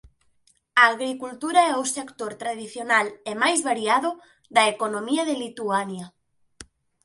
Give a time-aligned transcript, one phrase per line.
[0.81, 4.09] A agricultura é o sector tradicional e máis variado
[4.55, 6.05] da economía de Lituania.